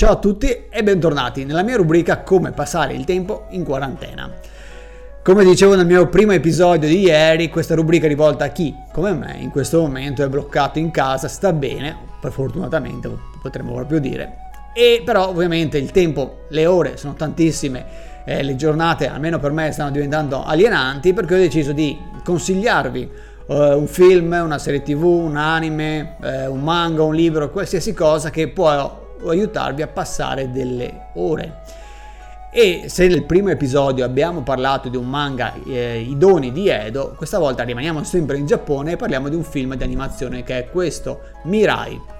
[0.00, 4.32] Ciao a tutti e bentornati nella mia rubrica Come passare il tempo in quarantena.
[5.22, 9.12] Come dicevo nel mio primo episodio di ieri, questa rubrica è rivolta a chi, come
[9.12, 13.10] me, in questo momento è bloccato in casa, sta bene, per fortunatamente
[13.42, 14.36] potremmo proprio dire,
[14.74, 17.84] e però ovviamente il tempo, le ore sono tantissime,
[18.24, 21.94] eh, le giornate almeno per me stanno diventando alienanti perché ho deciso di
[22.24, 23.10] consigliarvi
[23.48, 28.30] uh, un film, una serie tv, un anime, uh, un manga, un libro, qualsiasi cosa
[28.30, 31.62] che può aiutarvi a passare delle ore.
[32.52, 37.14] E se nel primo episodio abbiamo parlato di un manga eh, I doni di Edo,
[37.16, 40.68] questa volta rimaniamo sempre in Giappone e parliamo di un film di animazione che è
[40.68, 42.18] questo, Mirai.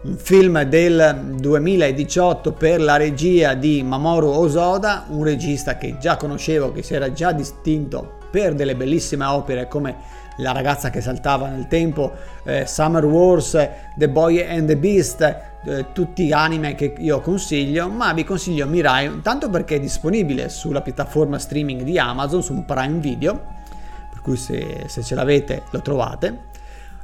[0.00, 6.72] Un film del 2018 per la regia di Mamoru Osoda, un regista che già conoscevo,
[6.72, 11.66] che si era già distinto per delle bellissime opere come La ragazza che saltava nel
[11.66, 12.12] tempo,
[12.44, 13.58] eh, Summer Wars,
[13.96, 19.20] The Boy and the Beast, eh, tutti anime che io consiglio, ma vi consiglio Mirai
[19.22, 23.56] tanto perché è disponibile sulla piattaforma streaming di Amazon, su Prime Video,
[24.10, 26.46] per cui se, se ce l'avete lo trovate.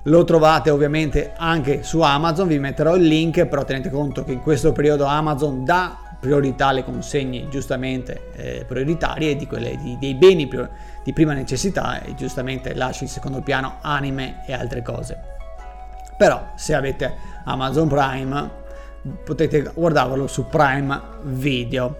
[0.09, 4.41] Lo trovate ovviamente anche su Amazon, vi metterò il link, però tenete conto che in
[4.41, 10.49] questo periodo Amazon dà priorità alle consegne giustamente eh, prioritarie di quelle di, dei beni
[11.03, 15.34] di prima necessità e giustamente lascia in secondo piano anime e altre cose.
[16.17, 18.63] Però se avete Amazon Prime
[19.25, 21.99] potete guardarlo su Prime Video.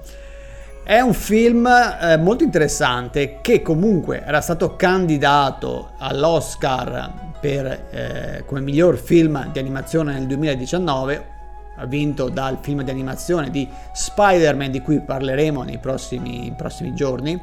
[0.83, 8.61] È un film eh, molto interessante che comunque era stato candidato all'Oscar per, eh, come
[8.61, 11.33] miglior film di animazione nel 2019
[11.87, 17.41] vinto dal film di animazione di Spider-Man di cui parleremo nei prossimi, prossimi giorni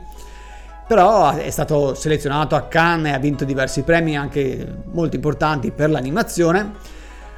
[0.91, 5.89] però è stato selezionato a Cannes e ha vinto diversi premi anche molto importanti per
[5.89, 6.73] l'animazione.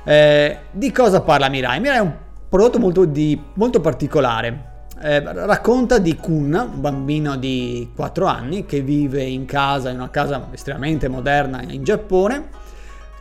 [0.03, 1.79] Eh, di cosa parla Mirai?
[1.79, 2.15] Mirai è un
[2.49, 4.87] prodotto molto, di, molto particolare.
[4.99, 10.09] Eh, racconta di Kun, un bambino di 4 anni che vive in casa, in una
[10.09, 12.47] casa estremamente moderna in Giappone,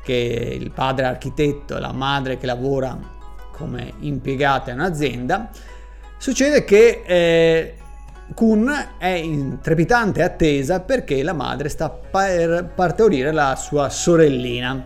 [0.02, 2.98] che il padre è architetto e la madre che lavora
[3.50, 5.50] come impiegata in un'azienda,
[6.16, 7.74] succede che eh,
[8.34, 14.84] Kun è in trepidante attesa perché la madre sta per partorire la sua sorellina.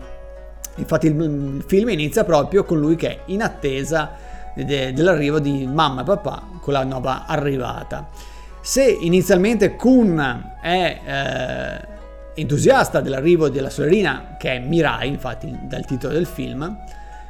[0.75, 4.11] Infatti il film inizia proprio con lui che è in attesa
[4.55, 8.09] de- dell'arrivo di mamma e papà con la nuova arrivata.
[8.61, 16.13] Se inizialmente Kun è eh, entusiasta dell'arrivo della sorellina, che è Mirai, infatti dal titolo
[16.13, 16.77] del film,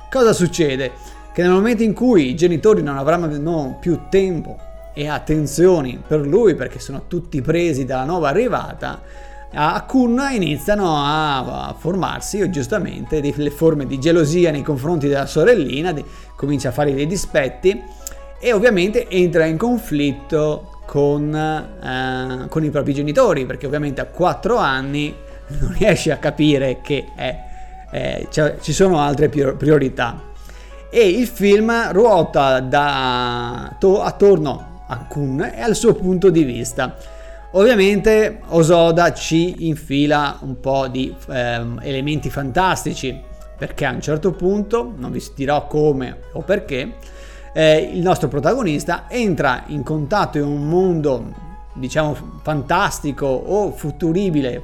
[0.10, 1.16] cosa succede?
[1.38, 4.58] che nel momento in cui i genitori non avranno più tempo
[4.98, 9.00] e attenzioni per lui perché sono tutti presi dalla nuova arrivata,
[9.54, 16.04] a Kun iniziano a formarsi giustamente delle forme di gelosia nei confronti della sorellina, di,
[16.36, 17.80] comincia a fare dei dispetti
[18.40, 24.58] e ovviamente entra in conflitto con, eh, con i propri genitori perché ovviamente a 4
[24.58, 25.14] anni
[25.60, 27.38] non riesce a capire che è,
[27.92, 30.26] eh, ci sono altre priorità.
[30.90, 36.96] E il film ruota da, to, attorno a Kun e al suo punto di vista.
[37.52, 43.18] Ovviamente Osoda ci infila un po' di ehm, elementi fantastici
[43.58, 46.96] perché a un certo punto, non vi dirò come o perché,
[47.54, 54.64] eh, il nostro protagonista entra in contatto in un mondo diciamo fantastico o futuribile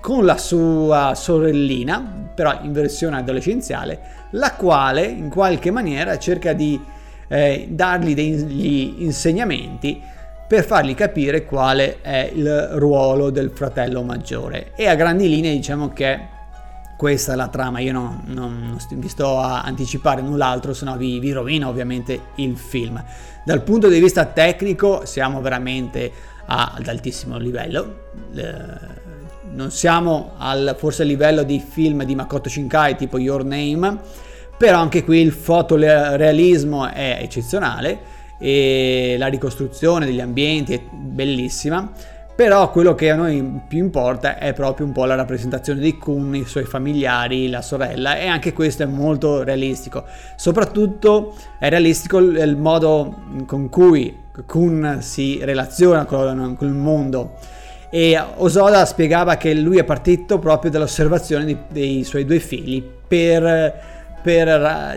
[0.00, 6.80] con la sua sorellina, però in versione adolescenziale, la quale in qualche maniera cerca di
[7.28, 10.00] eh, dargli degli insegnamenti
[10.48, 14.72] per fargli capire quale è il ruolo del fratello maggiore.
[14.76, 16.36] E a grandi linee diciamo che
[16.96, 20.96] questa è la trama, io non, non, non vi sto a anticipare null'altro, se no
[20.96, 23.00] vi, vi rovino ovviamente il film.
[23.44, 26.10] Dal punto di vista tecnico siamo veramente
[26.46, 28.06] ad altissimo livello.
[28.34, 29.06] Eh,
[29.52, 33.98] non siamo al forse a livello di film di Makoto Shinkai tipo Your Name,
[34.58, 41.90] però anche qui il fotorealismo è eccezionale e la ricostruzione degli ambienti è bellissima.
[42.34, 46.36] Però quello che a noi più importa è proprio un po' la rappresentazione di Kun,
[46.36, 50.04] i suoi familiari, la sorella e anche questo è molto realistico.
[50.36, 54.16] Soprattutto è realistico il modo con cui
[54.46, 57.34] Kun si relaziona con, il mondo
[57.90, 63.97] e Osoda spiegava che lui è partito proprio dall'osservazione dei suoi due figli per,
[64.28, 64.94] per ra-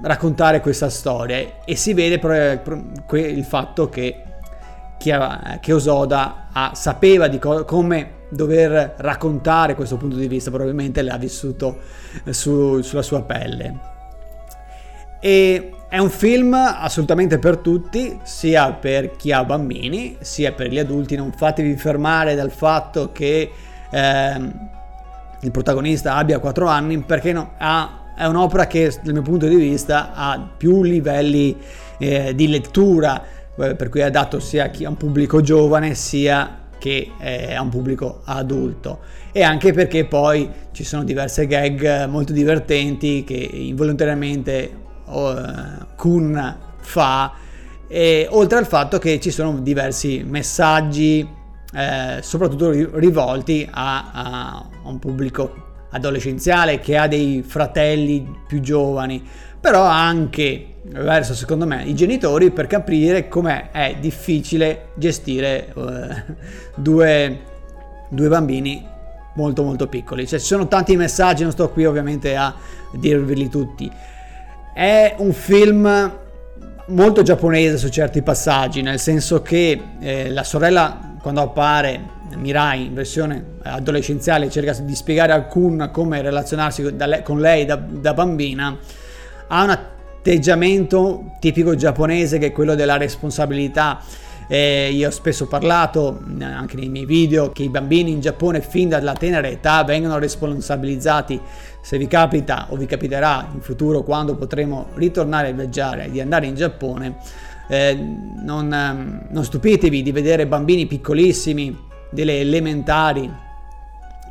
[0.00, 4.22] raccontare questa storia e si vede pro- il fatto che,
[4.96, 11.18] che Osoda ha, sapeva di co- come dover raccontare questo punto di vista, probabilmente l'ha
[11.18, 11.80] vissuto
[12.30, 13.90] su, sulla sua pelle.
[15.20, 20.78] E è un film assolutamente per tutti, sia per chi ha bambini, sia per gli
[20.78, 21.14] adulti.
[21.14, 23.50] Non fatevi fermare dal fatto che
[23.90, 24.50] eh,
[25.40, 29.56] il protagonista abbia 4 anni, perché no, ha, è un'opera che dal mio punto di
[29.56, 31.56] vista ha più livelli
[31.98, 33.20] eh, di lettura,
[33.58, 38.22] eh, per cui è adatto sia a un pubblico giovane sia che è un pubblico
[38.24, 39.00] adulto.
[39.32, 44.80] E anche perché poi ci sono diverse gag molto divertenti che involontariamente
[45.96, 47.32] Kun fa.
[47.88, 51.28] E oltre al fatto che ci sono diversi messaggi
[51.74, 59.22] eh, soprattutto rivolti a, a, un pubblico adolescenziale che ha dei fratelli più giovani
[59.62, 66.34] però anche verso secondo me i genitori per capire come è difficile gestire uh,
[66.74, 67.40] due,
[68.08, 68.84] due bambini
[69.34, 70.26] molto molto piccoli.
[70.26, 72.52] Cioè ci sono tanti messaggi non sto qui ovviamente a
[72.92, 73.90] dirveli tutti.
[74.74, 76.18] È un film
[76.86, 82.94] molto giapponese su certi passaggi, nel senso che eh, la sorella quando appare Mirai in
[82.94, 88.76] versione adolescenziale cerca di spiegare a Kun come relazionarsi con lei da, da bambina,
[89.48, 94.00] ha un atteggiamento tipico giapponese che è quello della responsabilità
[94.52, 98.60] eh, io ho spesso parlato eh, anche nei miei video che i bambini in Giappone
[98.60, 101.40] fin dalla tenera età vengono responsabilizzati.
[101.80, 106.44] Se vi capita o vi capiterà in futuro quando potremo ritornare a viaggiare di andare
[106.44, 107.16] in Giappone,
[107.68, 107.94] eh,
[108.42, 113.32] non, ehm, non stupitevi di vedere bambini piccolissimi, delle elementari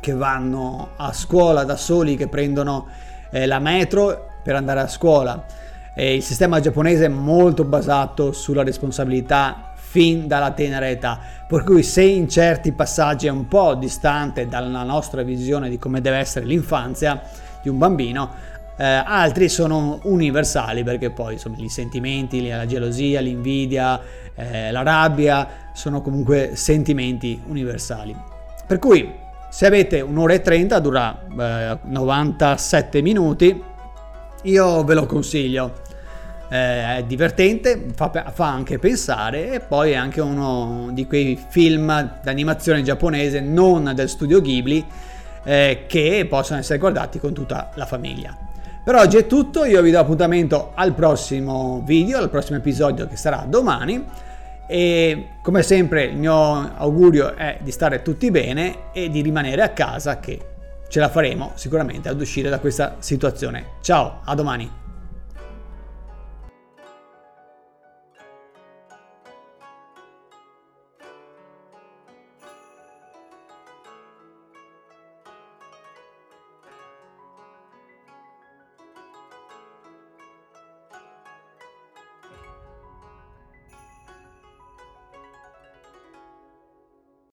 [0.00, 2.86] che vanno a scuola da soli, che prendono
[3.30, 5.44] eh, la metro per andare a scuola.
[5.94, 11.20] E il sistema giapponese è molto basato sulla responsabilità fin dalla tenera età.
[11.46, 16.00] Per cui se in certi passaggi è un po' distante dalla nostra visione di come
[16.00, 17.20] deve essere l'infanzia
[17.62, 18.30] di un bambino,
[18.76, 24.00] eh, altri sono universali perché poi insomma i sentimenti, la gelosia, l'invidia,
[24.34, 28.16] eh, la rabbia sono comunque sentimenti universali.
[28.66, 29.12] Per cui
[29.50, 33.62] se avete un'ora e 30 dura eh, 97 minuti,
[34.44, 35.90] io ve lo consiglio
[36.52, 42.18] eh, è divertente, fa, fa, anche pensare e poi è anche uno di quei film
[42.22, 44.84] d'animazione giapponese non del studio Ghibli
[45.44, 48.36] eh, che possono essere guardati con tutta la famiglia.
[48.84, 53.14] Per oggi è tutto, io vi do appuntamento al prossimo video, al prossimo episodio che
[53.14, 54.04] sarà domani
[54.66, 59.68] e come sempre il mio augurio è di stare tutti bene e di rimanere a
[59.68, 60.40] casa che
[60.88, 63.74] ce la faremo sicuramente ad uscire da questa situazione.
[63.82, 64.81] Ciao, a domani!